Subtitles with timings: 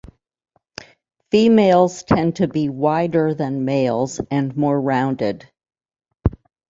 [1.29, 5.47] Females tend to be wider than males and more rounded.